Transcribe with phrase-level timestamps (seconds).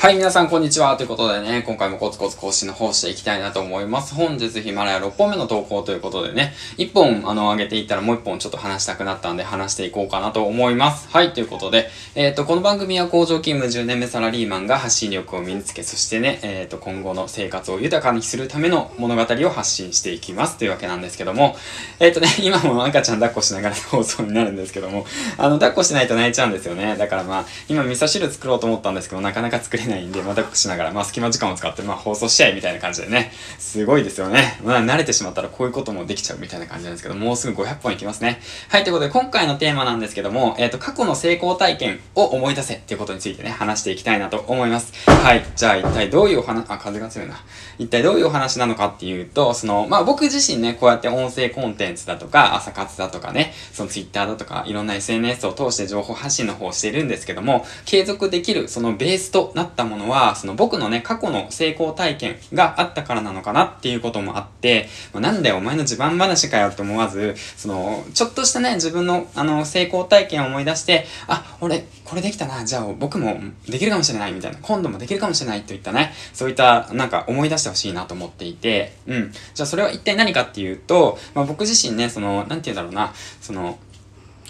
[0.00, 0.96] はい、皆さんこんにちは。
[0.96, 4.14] ということでね、今回もコツコツ更新の方していきたいなと思います。
[4.14, 11.06] 本日ヒマラヤ6本目の投稿ということでね、1本あの上げていったらもう1本ちょっと話したくなったんで話していこうかなと思います。
[11.10, 21.56] はい、ということで、えっ、ー、と、この番組は工場勤務10年目サラリーマンが発信力を身につけ、そしてね、えっ、ー、と、今後の生活を豊かにするための物語を発信していきますというわけなんですけども、
[21.98, 25.04] えっ、ー、とね、 今も赤ちゃん抱っこしながら放送になるんですけども、
[25.36, 26.96] あの、抱っこしないと泣いちゃうんですよね。
[26.96, 34.58] だからまあ、今味噌汁作ろうと思ったんですけど、なかなか作れないんで、まあ、抱っこしながら、まあ、隙間時間を使って、まあ、放送し合みたいな感じでね、すごいですよね。
[34.64, 38.40] まあ、慣れてしまったらこういうこともできちゃうみたいな感じなんですけど、もうすぐ500本いきますね。
[38.68, 44.92] はい、ということで、今回のテーマなんですけども、えっ、ー、と、過去の成功体験を思い出せっていうことについてね、話していきたいなと思います。
[45.08, 47.40] はい、じゃあ一体どういうお話、あ、風が強いな。
[47.78, 79.32] 一体どういうお話なのかっていうと、その、まあ、僕自身ね、こうやって音声コンテンツだとか、朝活だとかね、その Twitter だとか、いろんな SNS を通して情報発信の方をしているんですけども、継続できる、そのベースとなってたものは、その僕のね、過去の成功体験があったからなのかなっていうこともあって、なんだよお前の自慢話かよって思わず、その、ちょっとしたね、自分のあの成功体験を思い出して、あ、俺、これできたな、じゃあ僕もできるかもしれないみたいな、今度もできるかもしれないといったね、そういったなんか思い出してほしいなと思っていて、うん。
[79.54, 83.78] じゃあそれは一体何かっていうと、まあ、僕自身ね、その、なんて言うんだろうな、その、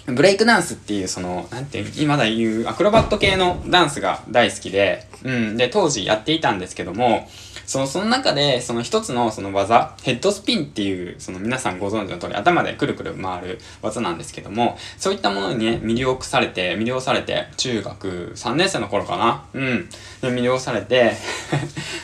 [0.07, 7.29] ブレイクダンスっていう、その、なんていう、今だ言う、アクロバット系のダンスが大好きで、うん、で、当時やっていたんですけども、
[7.67, 19.45] その、その中で、その一つのその技、ヘッドスピンっていう、その皆さんご存知の通り、頭でくるくる回る技なんですけども、そういったものにね、魅了されて、魅了されて、中学3年生の頃かな？
[19.53, 19.89] うん。
[20.21, 21.13] で、魅了されて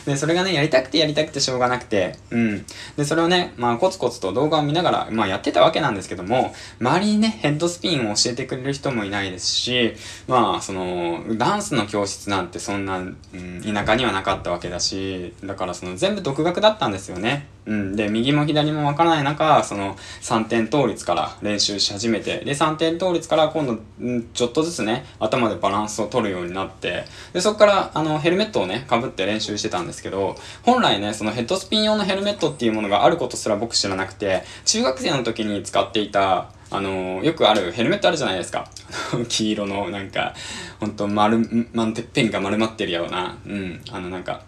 [0.07, 2.65] で、それがね、やりたくてやりたくてしょうがなくて、うん。
[2.95, 9.95] で、それをね、まあ、コツコツと動画を見ながら、まあ、やってたわけなんですけども、周りにね、ヘッドスピンを教えてくれる人もいないですし、
[10.27, 17.47] まあ、その、ダンスの教室なんてそんな、うん、田舎にはなかったわけだし、だからその全部独学だったんですよね。
[17.67, 17.95] うん。
[17.95, 38.69] で、右も左もわからない中、その3点倒立から練習し始めて、で、3点倒立から今度、んちょっとずつね、頭でバランスを取るようになって、で、そこから、あの、ヘルメットをね、被って練習してたんですけど、本来ね、そのヘッドスピン用のヘルメットっていうものがあることすら僕知らなくて、中学生の時に使っていた、あの、よくあるヘルメットあるじゃないですか。
[39.27, 40.33] 黄色の、なんか、
[40.79, 44.41] ほんと丸、まんてっぺんが丸まってるような、うん、あのなんか、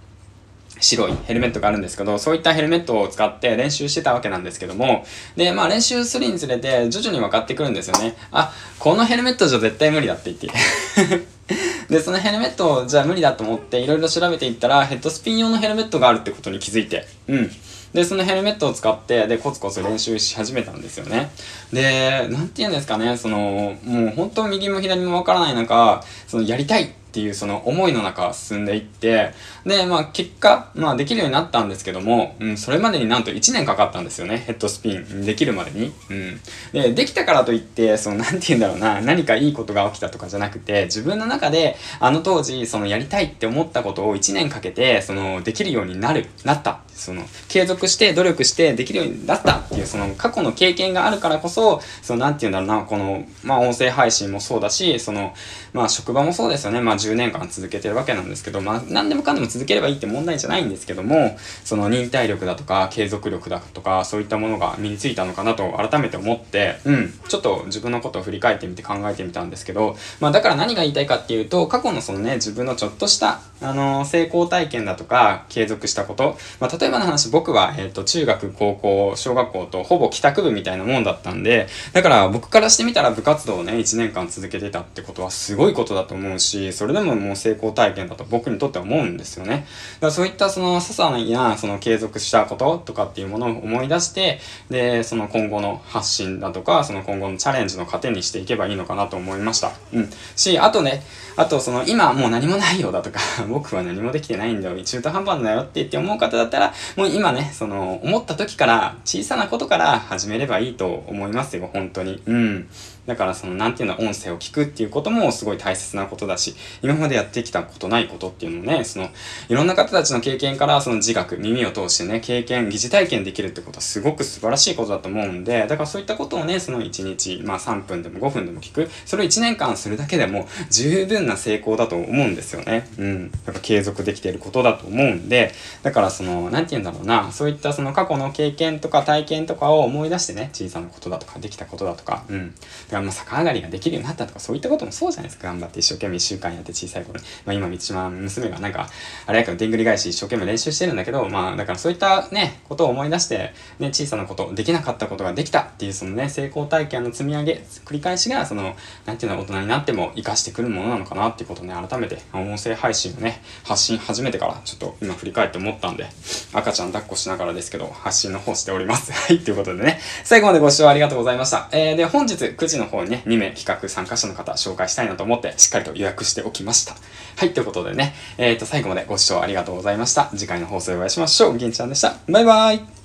[0.79, 8.15] 白いヘルメットがあるんですけど、そういったヘルメットを使って練習してたわけなんですけども、で、まあ練習するにつれて徐々に分かってくるんですよね。
[8.31, 10.49] あ、このヘルメットじゃ絶対無理だって言って。
[11.89, 17.51] で、そのヘルメットじゃ無理だと思っていろいろ調べていったら、ヘッドスピン用のヘルメットがあるってことに気づいて、うん。
[17.93, 21.31] で、そのヘルメットを使って、で、コツコツ練習し始めたんですよね。
[21.73, 29.33] で、なんて言うんですかね、その、もう本当右も左もわからない中、そのやりたいっていうその思いの中進んでいって、
[29.65, 35.91] で、まあ結果、まあできるようになったんですけども、うん、それまでになんと1年かかったんですよね、ヘッドスピンできるまでに。
[36.11, 36.39] うん。
[36.71, 46.81] で、できたからといって、そのなんて言うんだろうな、何かいいことが起きたとかじゃなくて、自分の中であの当時、そのやりたいって思ったことを1年かけて、そのできるようになる、なった。
[46.99, 55.33] その継続して努力してできるようになったっていうその過去の経験があるからこそ、そのなんて言うんだろうな、この、まあ音声配信もそうだし、その、
[55.73, 56.81] まあ職場もそうですよね。
[56.81, 89.51] まあ10年間続けてるわけなんですけど、まあ何でもかんでも続ければいいって問題じゃないんですけども、その忍耐力だとか継続力だとか、そういったものが身についたのかなと改めて思って、うん、ちょっと自分のことを振り返ってみて考えてみたんですけど、まあだから何が言いたいかっていうと、過去のそのね、自分のちょっとした、あの、成功体験だとか、継続したこと、まあ例えばえばの話、僕は、えっ、ー、と、中学、高校、小学校とほぼ帰宅部みたいなもんだったんで、だから僕からしてみたら部活動をね、1年間続けてたってことはすごいことだと思うし、それでももう成功体験だと僕にとっては思うんですよね。
[89.51, 89.65] だか
[90.07, 94.39] らそういったその些細なその継続したこととかっていうものを思い出して、
[94.69, 99.71] で、その今後の発信だとか、その今後のチャレンジの糧にしていけばいいのかなと思いました。
[99.93, 100.09] うん。
[100.35, 101.03] し、あとね、
[101.35, 112.21] あとその今もう何もないよだとか、 僕は何もできてないんだよ、中途半端だよって言って思う方だったら、もう今ね、その思った時から小さなことから始めればいいと思いますよ、本当に。
[112.25, 112.67] うん。
[113.09, 119.09] だからその、なんていうの、音声を聞くっていうこともすごい大切なことだし、今までやってきたことないことっていうのもね、その、
[119.49, 132.87] いろんな方たちの経験からその自学、耳を通してね、経験、疑似体験できるってことはすごく素晴らしいことだと思うんで、だからそういったことをね、その1日、まあ3分でも5分でも聞く、それを1年間するだけでも十分な成功だと思うんですよね。
[132.99, 133.31] うん。
[133.31, 142.53] だから継続できていることだと思うんで、だからその、なんて言うんだろうな、そういったその過去の経験とか体験とかを思い出してね、小さなことだとか、できたことだとか、うん。
[142.91, 145.47] が、まあ、逆上がりができるようになったとか、そういったこともそうじゃないですか。
[145.47, 147.25] 頑張って一生懸命一週間やって小さい頃に。
[147.45, 148.89] まあ、今、満島娘がなんか、
[149.25, 166.09] あれやけど、でんぐり返し一生懸命練習してるんだけど、まあ、だからそういったね、ことを思い出して、ね、小さなこと、できなかったことができたっていう、そのね、成功体験の積み上げ、繰り返しが、その、なんていうの、大人になっても活かしてくるものなのかなっていうことをね、改めて、音声配信をね、発信始めてから、ちょっと今振り返って思ったんで、
[166.53, 169.11] 赤ちゃん抱っこしながらですけど、発信の方しております。
[169.13, 171.67] はい、ということでね、最後までご視聴ありがとうございました。
[171.71, 176.95] えー、で、本日9時の方にね、2名企画参加者の方紹介したいなと思って、しっかりと予約しておきました。
[177.35, 180.29] はい、ということでね、えっ、ー、と、最後までご視聴ありがとうございました。
[180.35, 181.57] 次回の放送でお会いしましょう。
[181.57, 182.15] 銀ちゃんでした。
[182.27, 182.98] バイバーイ